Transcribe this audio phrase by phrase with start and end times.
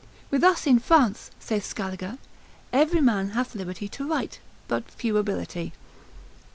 [0.31, 2.17] With us in France, saith Scaliger,
[2.73, 5.73] every man hath liberty to write, but few ability.